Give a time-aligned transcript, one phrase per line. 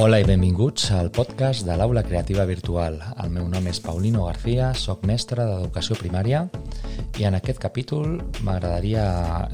[0.00, 2.94] Hola i benvinguts al podcast de l'Aula Creativa Virtual.
[3.20, 6.40] El meu nom és Paulino García, sóc mestre d'Educació Primària
[7.20, 9.04] i en aquest capítol m'agradaria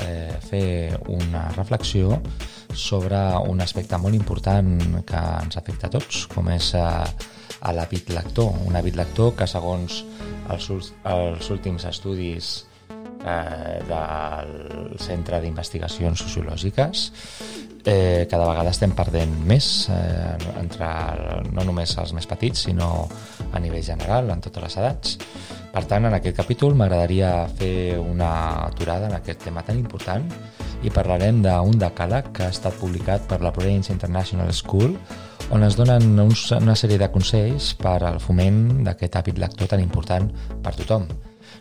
[0.05, 2.21] eh, fer una reflexió
[2.71, 3.19] sobre
[3.51, 4.71] un aspecte molt important
[5.11, 7.27] que ens afecta a tots, com és eh,
[7.75, 8.55] l'hàbit lector.
[8.71, 10.05] Un hàbit lector que segons
[10.55, 10.71] els,
[11.11, 12.55] els últims estudis
[13.27, 17.09] eh, del Centre d'Investigacions Sociològiques
[17.87, 20.89] eh, cada vegada estem perdent més eh, entre
[21.55, 23.07] no només els més petits, sinó
[23.53, 25.17] a nivell general, en totes les edats.
[25.73, 28.31] Per tant, en aquest capítol m'agradaria fer una
[28.67, 30.25] aturada en aquest tema tan important
[30.85, 34.97] i parlarem d'un decàleg que ha estat publicat per la Brains International School
[35.55, 39.85] on es donen uns, una sèrie de consells per al foment d'aquest hàbit lector tan
[39.85, 40.29] important
[40.65, 41.07] per tothom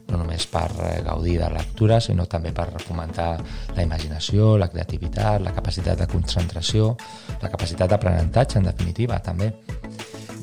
[0.09, 3.29] no només per eh, gaudir de lectura, sinó també per fomentar
[3.75, 6.93] la imaginació, la creativitat, la capacitat de concentració,
[7.41, 9.51] la capacitat d'aprenentatge, en definitiva, també.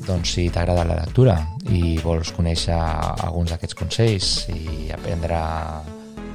[0.03, 1.37] Doncs si t'agrada la lectura
[1.71, 5.39] i vols conèixer alguns d'aquests consells i aprendre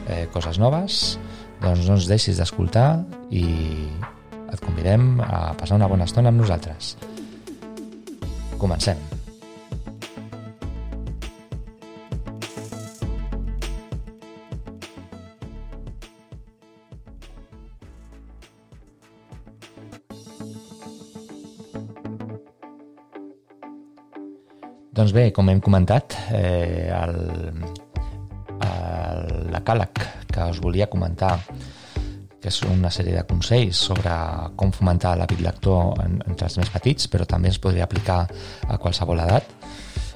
[0.08, 1.18] eh, coses noves,
[1.60, 2.88] doncs no ens deixis d'escoltar
[3.34, 3.44] i
[4.48, 6.96] et convidem a passar una bona estona amb nosaltres.
[8.58, 9.17] Comencem.
[25.08, 27.14] Doncs bé, com hem comentat, eh, el,
[28.60, 31.30] el, la càleg que us volia comentar,
[32.42, 34.12] que és una sèrie de consells sobre
[34.60, 38.19] com fomentar l'hàbit lector en, entre els més petits, però també es podria aplicar
[38.69, 39.48] a qualsevol edat,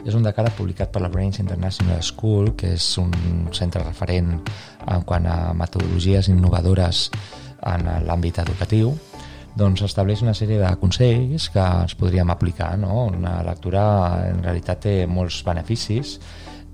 [0.05, 5.09] és un decàleg publicat per la Brains International School, que és un centre referent en
[5.09, 7.07] quant a metodologies innovadores
[7.65, 8.93] en l'àmbit educatiu,
[9.59, 12.75] doncs estableix una sèrie de consells que ens podríem aplicar.
[12.81, 13.07] No?
[13.13, 13.85] Una lectura
[14.31, 16.17] en realitat té molts beneficis,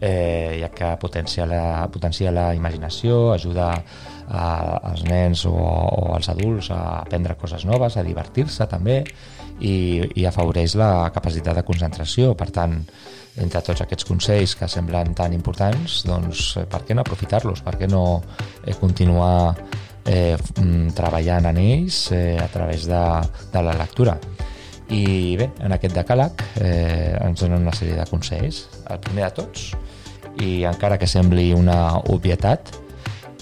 [0.01, 4.45] eh, ja que potencia la, potencia la imaginació, ajuda a,
[4.93, 9.03] als nens o, o als adults a aprendre coses noves, a divertir-se també,
[9.59, 9.75] i,
[10.15, 12.35] i afavoreix la capacitat de concentració.
[12.39, 12.79] Per tant,
[13.39, 17.63] entre tots aquests consells que semblen tan importants, doncs per què no aprofitar-los?
[17.67, 18.05] Per què no
[18.65, 19.55] eh, continuar
[20.05, 23.03] eh, mm, treballant en ells eh, a través de,
[23.53, 24.19] de la lectura.
[24.89, 28.65] I bé, en aquest decàleg eh, ens donen una sèrie de consells.
[28.89, 29.71] El primer de tots,
[30.45, 32.73] i encara que sembli una obvietat,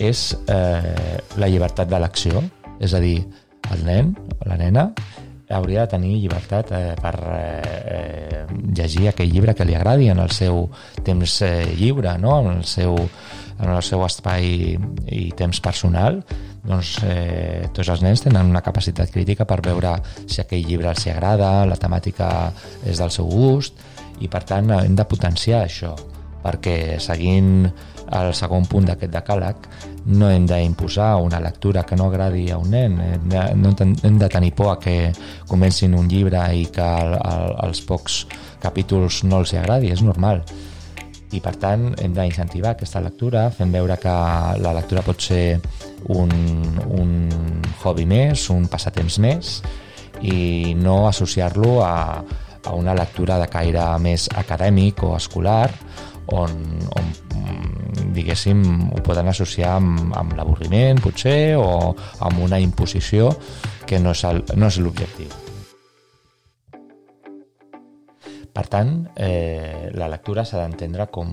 [0.03, 2.43] és eh, la llibertat d'elecció.
[2.82, 3.20] És a dir,
[3.73, 4.12] el nen
[4.47, 4.91] la nena
[5.48, 7.62] hauria de tenir llibertat eh, per eh,
[7.96, 8.44] eh,
[8.75, 10.66] llegir aquell llibre que li agradi en el seu
[11.06, 12.40] temps eh, lliure, no?
[12.40, 14.76] en, el seu, en el seu espai
[15.14, 16.20] i temps personal
[16.66, 19.94] doncs, eh, tots els nens tenen una capacitat crítica per veure
[20.26, 22.50] si aquell llibre els agrada, la temàtica
[22.84, 23.78] és del seu gust
[24.20, 25.94] i per tant hem de potenciar això
[26.42, 27.69] perquè seguint
[28.14, 29.67] el segon punt d'aquest decàleg
[30.06, 33.00] no hem d'imposar una lectura que no agradi a un nen.
[33.00, 35.12] Hem de, no hem de tenir por a que
[35.49, 38.25] comencin un llibre i que el, el, els pocs
[38.62, 40.44] capítols no els agradi, és normal.
[41.35, 44.14] I per tant hem d'incentivar aquesta lectura fent veure que
[44.62, 45.59] la lectura pot ser
[46.14, 46.31] un,
[46.87, 47.11] un
[47.82, 49.56] hobby més, un passatemps més
[50.23, 52.23] i no associar-lo a,
[52.62, 55.69] a una lectura de caire més acadèmic o escolar
[56.32, 56.55] on,
[56.94, 57.11] on
[58.16, 61.92] diguéssim, ho poden associar amb, amb l'avorriment, potser, o
[62.26, 63.30] amb una imposició
[63.86, 64.24] que no és,
[64.56, 65.30] no és l'objectiu.
[68.56, 71.28] Per tant, eh, la lectura s'ha d'entendre com,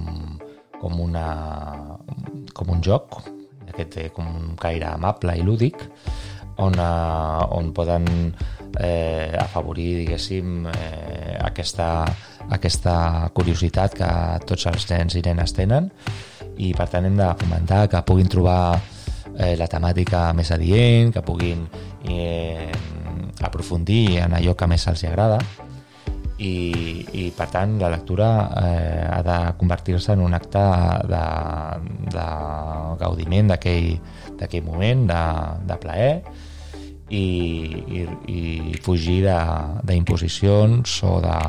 [0.82, 1.28] com, una,
[2.52, 3.22] com un joc,
[3.74, 5.88] que té com un caire amable i lúdic,
[6.62, 8.06] on, eh, on poden
[8.80, 12.06] eh, afavorir, diguéssim, eh, aquesta,
[12.52, 14.12] aquesta curiositat que
[14.50, 15.90] tots els nens i nenes tenen
[16.58, 18.78] i per tant hem de fomentar que puguin trobar
[19.38, 21.66] eh, la temàtica més adient, que puguin
[22.10, 22.72] eh,
[23.42, 25.40] aprofundir en allò que més els agrada
[26.44, 28.30] i, i per tant la lectura
[28.60, 30.64] eh, ha de convertir-se en un acte
[31.10, 31.24] de,
[32.14, 32.26] de
[33.00, 35.24] gaudiment d'aquell moment, de,
[35.70, 36.12] de plaer
[37.14, 38.04] i, i,
[38.34, 38.42] i
[38.84, 39.22] fugir
[39.86, 41.40] d'imposicions o de,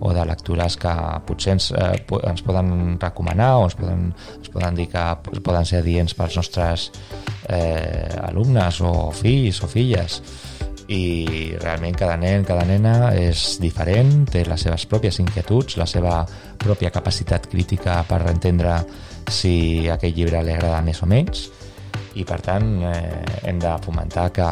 [0.00, 0.92] o de lectures que
[1.28, 5.04] potser ens, eh, ens poden recomanar o ens poden, ens poden dir que
[5.44, 6.90] poden ser adients pels nostres
[7.48, 10.20] eh, alumnes o fills o filles
[10.90, 16.24] i realment cada nen, cada nena és diferent, té les seves pròpies inquietuds, la seva
[16.58, 18.80] pròpia capacitat crítica per entendre
[19.30, 21.46] si aquell llibre li agrada més o menys
[22.18, 24.48] i per tant eh, hem de fomentar que,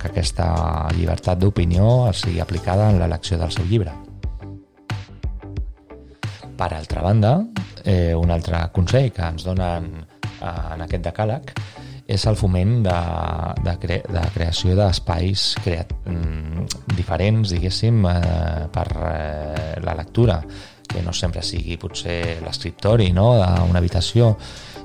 [0.00, 0.48] que aquesta
[0.96, 3.94] llibertat d'opinió sigui aplicada en l'elecció del seu llibre.
[6.56, 7.38] Per altra banda,
[7.84, 11.52] eh, un altre consell que ens donen eh, en aquest decàleg
[12.06, 12.96] és el foment de,
[13.66, 20.38] de, cre de creació d'espais creat mm, diferents, diguéssim, eh, per eh, la lectura,
[20.86, 23.32] que no sempre sigui potser l'escriptori no?
[23.40, 24.32] d'una habitació,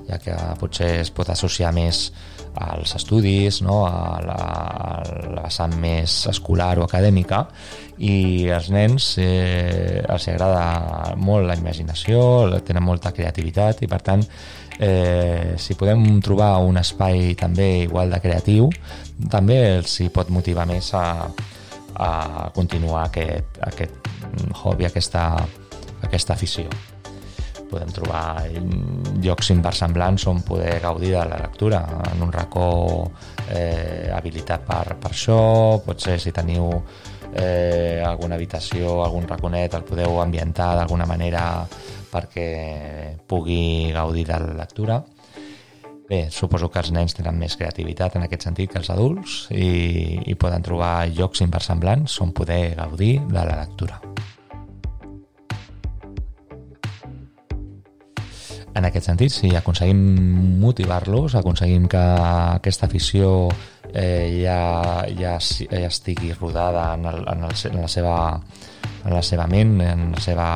[0.09, 2.09] ja que potser es pot associar més
[2.55, 3.85] als estudis, no?
[3.87, 7.45] a, la, a la vessant més escolar o acadèmica
[8.03, 14.25] i als nens eh, els agrada molt la imaginació, tenen molta creativitat i per tant
[14.79, 18.69] eh, si podem trobar un espai també igual de creatiu
[19.31, 21.05] també els hi pot motivar més a,
[21.95, 22.11] a
[22.55, 24.11] continuar aquest, aquest
[24.63, 25.29] hobby, aquesta,
[26.03, 26.67] aquesta afició
[27.71, 28.43] podem trobar
[29.23, 31.81] llocs inversemblants on poder gaudir de la lectura
[32.11, 32.67] en un racó
[33.47, 35.39] eh, habilitat per, per això
[35.85, 36.67] potser si teniu
[37.33, 41.45] eh, alguna habitació, algun raconet el podeu ambientar d'alguna manera
[42.11, 45.01] perquè pugui gaudir de la lectura
[46.11, 50.19] Bé, suposo que els nens tenen més creativitat en aquest sentit que els adults i,
[50.27, 54.01] i poden trobar llocs inversemblants on poder gaudir de la lectura.
[58.71, 59.99] En aquest sentit, si aconseguim
[60.61, 62.01] motivar-los, aconseguim que
[62.55, 63.49] aquesta afició
[63.93, 68.15] eh, ja, ja, ja estigui rodada en, el, en, el, en, la seva,
[69.03, 70.47] en la seva ment, en la seva,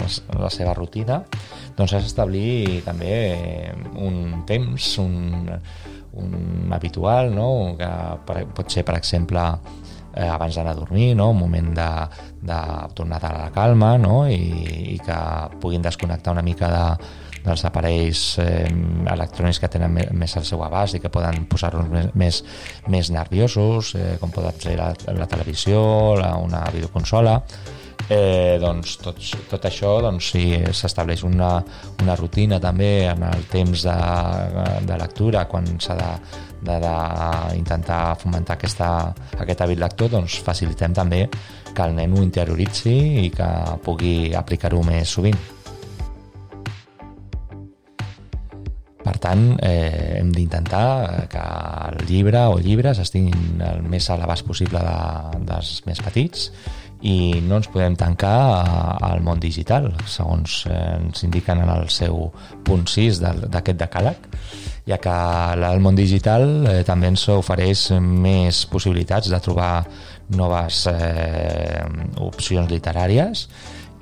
[0.00, 1.20] en la seva rutina,
[1.76, 3.12] doncs has d'establir també
[4.00, 5.52] un temps, un,
[6.24, 7.76] un habitual, no?
[7.76, 7.90] que
[8.24, 9.44] pot ser, per exemple,
[10.14, 11.30] eh, abans d'anar a dormir, no?
[11.30, 11.90] un moment de,
[12.42, 12.60] de
[12.94, 14.26] tornar a la calma no?
[14.28, 15.18] I, i que
[15.60, 16.86] puguin desconnectar una mica de,
[17.44, 18.68] dels aparells eh,
[19.14, 22.40] electrònics que tenen més al seu abast i que poden posar-los més, més,
[22.92, 25.80] més nerviosos, eh, com poden ser la, la televisió,
[26.20, 27.38] la, una videoconsola,
[28.10, 30.42] eh, doncs tot, tot això doncs, si
[30.74, 31.52] s'estableix una,
[32.02, 33.96] una rutina també en el temps de,
[34.88, 36.10] de lectura quan s'ha de,
[36.66, 36.96] de, de
[37.60, 38.90] intentar fomentar aquesta,
[39.38, 41.22] aquest hàbit lector doncs facilitem també
[41.70, 43.48] que el nen ho interioritzi i que
[43.84, 45.38] pugui aplicar-ho més sovint.
[49.00, 51.44] Per tant, eh, hem d'intentar que
[51.86, 56.50] el llibre o llibres estiguin el més a l'abast possible de, dels més petits
[57.00, 58.36] i no ens podem tancar
[59.06, 62.28] al món digital, segons ens indiquen en el seu
[62.66, 64.28] punt 6 d'aquest decàleg,
[64.90, 65.16] ja que
[65.70, 69.74] el món digital eh, també ens ofereix més possibilitats de trobar
[70.36, 71.84] noves eh,
[72.22, 73.46] opcions literàries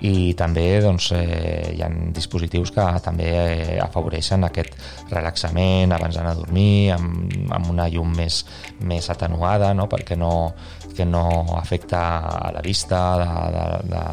[0.07, 4.77] i també doncs, eh, hi ha dispositius que també eh, afavoreixen aquest
[5.11, 8.45] relaxament abans d'anar a dormir amb, amb una llum més,
[8.87, 9.89] més atenuada no?
[9.91, 10.55] perquè no,
[10.95, 11.27] que no
[11.59, 14.05] afecta a la vista de, de, de,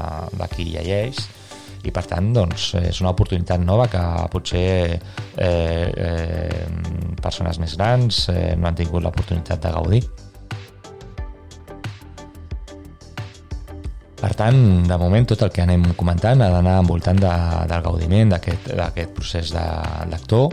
[0.42, 1.26] de qui llegeix
[1.86, 4.02] i per tant doncs, és una oportunitat nova que
[4.34, 6.66] potser eh, eh,
[7.22, 10.04] persones més grans eh, no han tingut l'oportunitat de gaudir.
[14.38, 17.34] Tant, de moment tot el que anem comentant ha d'anar envoltant de,
[17.72, 19.66] del gaudiment d'aquest procés de
[20.12, 20.52] lector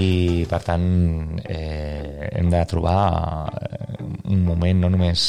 [0.00, 0.86] i per tant
[1.44, 2.98] eh, hem de trobar
[4.32, 5.26] un moment no només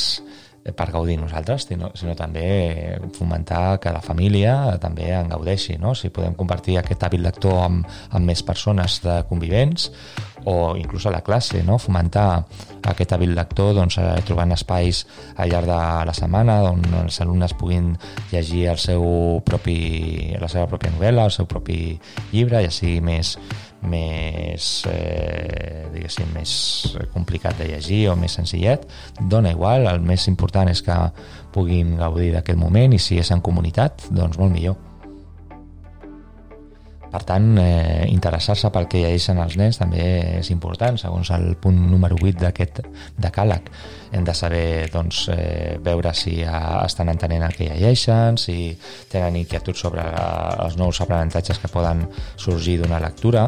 [0.72, 5.92] per gaudir nosaltres, sinó, sinó també fomentar que la família també en gaudeixi, no?
[5.96, 9.90] si podem compartir aquest hàbit lector amb, amb més persones de convivents
[10.48, 11.76] o inclús a la classe, no?
[11.80, 12.46] fomentar
[12.94, 15.04] aquest hàbit lector doncs, eh, trobant espais
[15.36, 17.92] al llarg de la setmana on els alumnes puguin
[18.32, 19.04] llegir el seu
[19.44, 21.98] propi, la seva pròpia novel·la, el seu propi
[22.32, 23.36] llibre, ja sigui més,
[23.90, 26.54] més, eh, diguéssim, més
[27.14, 28.88] complicat de llegir o més senzillet,
[29.20, 30.98] dona igual, el més important és que
[31.54, 34.93] puguin gaudir d'aquest moment i si és en comunitat, doncs molt millor.
[37.14, 40.06] Per tant, eh, interessar-se pel que llegeixen els nens també
[40.40, 42.82] és important, segons el punt número 8 d'aquest
[43.22, 43.70] decàleg.
[44.18, 48.74] Hem de saber doncs, eh, veure si estan entenent el que llegeixen, si
[49.12, 53.46] tenen inquietud sobre eh, els nous aprenentatges que poden sorgir d'una lectura,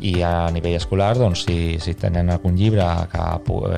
[0.00, 3.26] i a nivell escolar doncs, si, si tenen algun llibre que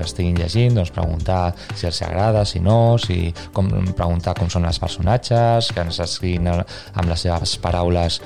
[0.03, 4.81] estiguin llegint doncs, preguntar si els agrada, si no si, com, preguntar com són els
[4.83, 8.21] personatges que ens escriguin amb les seves paraules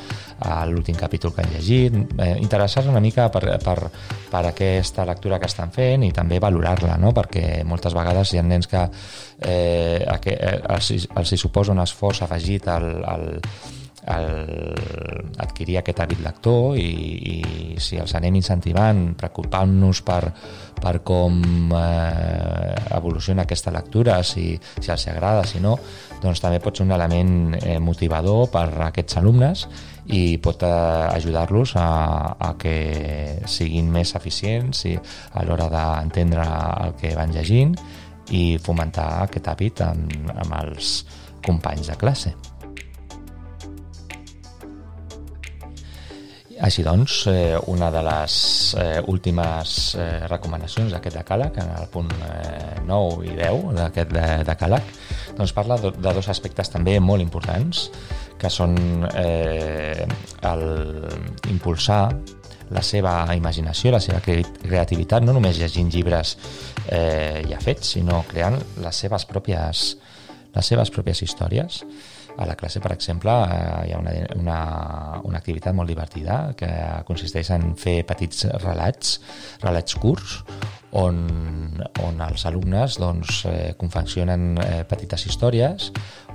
[0.46, 3.76] a l'últim capítol que han llegit eh, interessar-se una mica per, per,
[4.30, 7.14] per aquesta lectura que estan fent i també valorar-la, no?
[7.16, 8.84] perquè moltes vegades hi ha nens que,
[9.40, 13.28] eh, que eh, els, els hi suposa un esforç afegit al, al,
[14.06, 20.20] el, adquirir aquest hàbit lector i, i si els anem incentivant, preocupant-nos per,
[20.80, 21.40] per com
[21.74, 25.76] eh, evoluciona aquesta lectura, si, si els agrada, si no,
[26.22, 29.66] doncs també pot ser un element eh, motivador per a aquests alumnes
[30.14, 30.72] i pot eh,
[31.16, 31.88] ajudar-los a,
[32.38, 32.76] a que
[33.50, 36.46] siguin més eficients i a l'hora d'entendre
[36.86, 37.76] el que van llegint
[38.34, 40.98] i fomentar aquest hàbit amb, amb els
[41.46, 42.34] companys de classe.
[46.66, 48.36] Així doncs, eh, una de les
[48.74, 54.24] eh, últimes eh, recomanacions d'aquest decàleg, en el punt eh, 9 i 10 d'aquest de,
[54.48, 54.88] decàleg,
[55.38, 57.84] doncs parla de, de dos aspectes també molt importants,
[58.40, 58.74] que són
[59.14, 60.08] eh,
[60.50, 60.66] el
[61.52, 62.00] impulsar
[62.74, 66.34] la seva imaginació, la seva creativitat, no només llegint llibres
[66.90, 69.86] eh, ja fets, sinó creant les seves pròpies,
[70.56, 71.84] les seves pròpies històries.
[72.36, 74.58] A la classe, per exemple, eh, hi ha una, una,
[75.24, 76.70] una activitat molt divertida que
[77.08, 79.18] consisteix en fer petits relats,
[79.64, 80.42] relats curts,
[80.96, 81.16] on,
[82.04, 85.90] on els alumnes doncs, eh, confeccionen eh, petites històries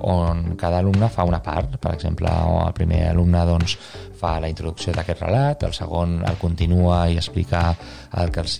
[0.05, 1.77] on cada alumne fa una part.
[1.81, 3.77] Per exemple, el primer alumne doncs,
[4.21, 7.71] fa la introducció d'aquest relat, el segon el continua i explica
[8.21, 8.57] el que els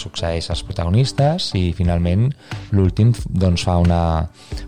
[0.00, 2.30] succeeix als protagonistes i finalment
[2.72, 4.02] l'últim doncs, fa una,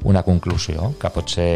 [0.05, 1.55] una conclusió que pot ser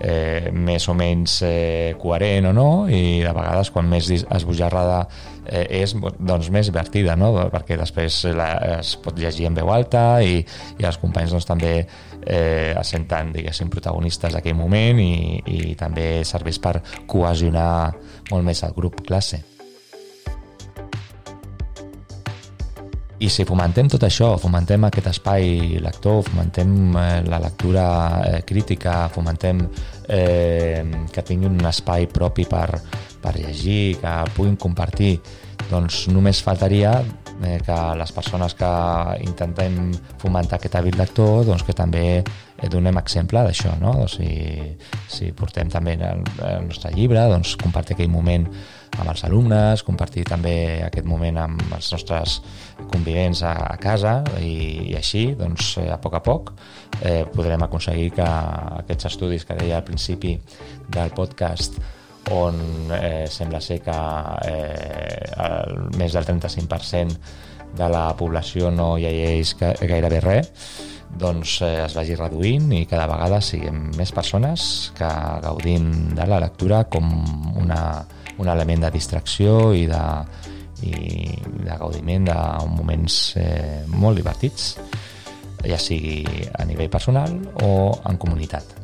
[0.00, 5.04] eh, més o menys eh, coherent o no i de vegades quan més esbojarrada
[5.46, 7.32] eh, és doncs, més divertida no?
[7.52, 10.40] perquè després la, es pot llegir en veu alta i,
[10.80, 16.24] i els companys doncs, també eh, es senten diguéssim protagonistes d'aquell moment i, i també
[16.28, 17.72] serveix per cohesionar
[18.30, 19.44] molt més el grup classe.
[23.20, 27.84] I si fomentem tot això, fomentem aquest espai lector, fomentem eh, la lectura
[28.24, 29.60] eh, crítica, fomentem
[30.08, 30.80] eh,
[31.12, 32.80] que tinguin un espai propi per,
[33.20, 35.18] per llegir, que puguin compartir,
[35.68, 36.94] doncs només faltaria
[37.44, 38.70] eh, que les persones que
[39.26, 39.78] intentem
[40.20, 43.94] fomentar aquest hàbit lector doncs que també eh, donem exemple d'això, no?
[44.02, 44.32] Doncs si,
[45.08, 48.48] si portem també el, el nostre llibre, doncs compartir aquell moment
[48.98, 50.54] amb els alumnes, compartir també
[50.84, 52.40] aquest moment amb els nostres
[52.90, 56.52] convivents a, a casa i, i així, doncs, eh, a poc a poc
[57.00, 58.26] eh, podrem aconseguir que
[58.82, 60.36] aquests estudis que deia al principi
[60.90, 61.80] del podcast
[62.30, 62.60] on
[62.94, 63.96] eh, sembla ser que
[64.46, 67.18] eh, el, més del 35%
[67.76, 70.50] de la població no hi llegeix gairebé res,
[71.18, 75.10] doncs eh, es vagi reduint i cada vegada siguem més persones que
[75.42, 77.10] gaudim de la lectura com
[77.58, 77.82] una,
[78.38, 80.02] un element de distracció i de,
[80.86, 80.94] i
[81.66, 84.74] de gaudiment de moments eh, molt divertits,
[85.66, 86.22] ja sigui
[86.56, 87.34] a nivell personal
[87.66, 87.72] o
[88.08, 88.79] en comunitat.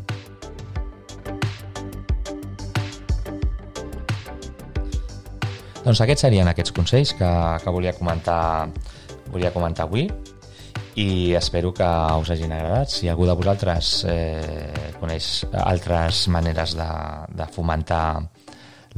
[5.86, 7.26] Doncs aquests serien aquests consells que,
[7.62, 8.66] que volia comentar
[9.30, 10.08] volia comentar avui
[10.98, 11.86] i espero que
[12.18, 12.90] us hagin agradat.
[12.90, 16.88] Si algú de vosaltres eh, coneix altres maneres de,
[17.38, 18.18] de fomentar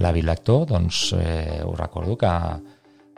[0.01, 2.33] l'hàbit lector, doncs eh, us recordo que,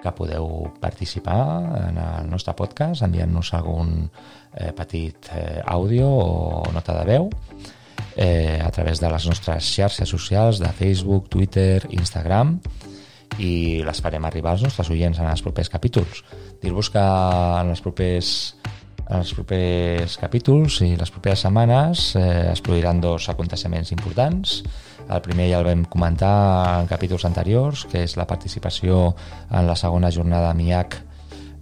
[0.02, 1.38] que podeu participar
[1.84, 7.30] en el nostre podcast enviant-nos algun eh, petit eh, àudio o nota de veu
[8.16, 12.58] eh, a través de les nostres xarxes socials de Facebook, Twitter, Instagram
[13.40, 16.22] i les farem arribar als nostres oients en els propers capítols.
[16.62, 18.34] Dir-vos que en els propers
[19.10, 24.60] en els propers capítols i les properes setmanes eh, es produiran dos aconteciments importants.
[25.10, 26.34] El primer ja el vam comentar
[26.78, 29.08] en capítols anteriors, que és la participació
[29.50, 31.00] en la segona jornada MIAC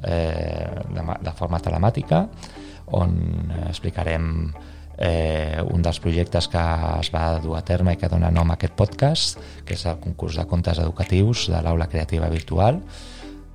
[0.04, 2.26] eh, de, de forma telemàtica,
[2.98, 3.16] on
[3.70, 6.62] explicarem eh, un dels projectes que
[6.98, 10.00] es va dur a terme i que dona nom a aquest podcast, que és el
[10.02, 12.80] concurs de contes educatius de l'Aula Creativa Virtual,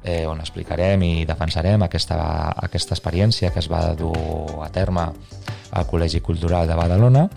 [0.03, 2.19] eh, on explicarem i defensarem aquesta,
[2.67, 5.07] aquesta experiència que es va dur a terme
[5.73, 7.27] al Col·legi Cultural de Badalona.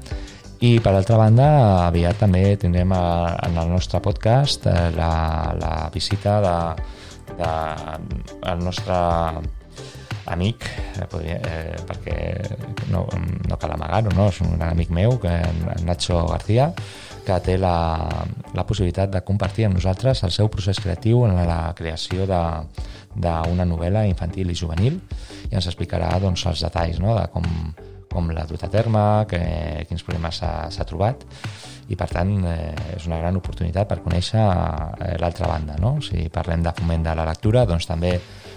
[0.67, 1.47] I per altra banda
[1.87, 6.57] aviat també tindrem a, en el nostre podcast eh, la, la visita de,
[7.39, 7.53] de
[8.53, 8.97] el nostre
[10.33, 10.67] amic,
[10.97, 12.17] eh, podria, eh, perquè
[12.93, 13.07] no,
[13.49, 14.29] no cal amagar-ho, no?
[14.33, 15.33] és un gran amic meu, que,
[15.87, 16.71] Nacho García,
[17.27, 17.75] que té la,
[18.55, 24.07] la possibilitat de compartir amb nosaltres el seu procés creatiu en la creació d'una novel·la
[24.07, 25.01] infantil i juvenil
[25.51, 27.17] i ens explicarà doncs, els detalls no?
[27.19, 27.47] de com,
[28.13, 29.41] com l'ha dut a terme, que,
[29.89, 31.27] quins problemes s'ha trobat
[31.87, 35.77] i per tant eh, és una gran oportunitat per conèixer eh, l'altra banda.
[35.83, 35.97] No?
[36.03, 38.17] Si parlem de foment de la lectura, doncs també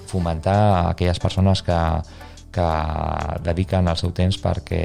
[0.09, 1.79] fomentar aquelles persones que,
[2.51, 2.67] que
[3.45, 4.83] dediquen el seu temps perquè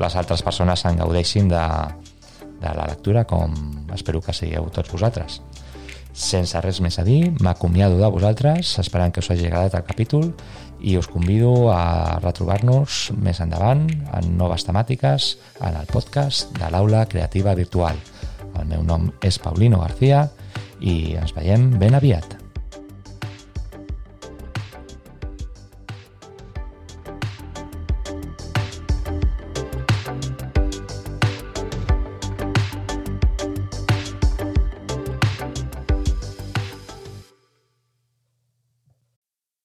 [0.00, 1.66] les altres persones se'n gaudeixin de,
[2.60, 3.54] de la lectura com
[3.96, 5.40] espero que sigueu tots vosaltres.
[6.14, 10.28] Sense res més a dir, m'acomiado de vosaltres, esperant que us hagi agradat el capítol
[10.78, 17.02] i us convido a retrobar-nos més endavant en noves temàtiques en el podcast de l'Aula
[17.10, 17.98] Creativa Virtual.
[18.54, 20.28] El meu nom és Paulino García
[20.78, 22.43] i ens veiem ben aviat.